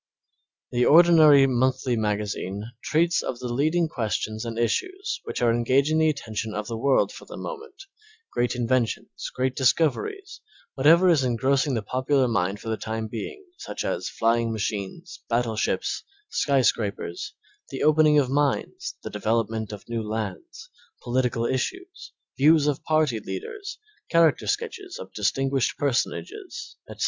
[0.71, 6.09] The ordinary monthly magazine treats of the leading questions and issues which are engaging the
[6.09, 7.83] attention of the world for the moment,
[8.33, 10.41] great inventions, great discoveries,
[10.73, 16.03] whatever is engrossing the popular mind for the time being, such as flying machines, battleships,
[16.29, 17.35] sky scrapers,
[17.69, 23.19] the opening of mines, the development of new lands, the political issues, views of party
[23.19, 23.77] leaders,
[24.09, 26.99] character sketches of distinguished personages, etc.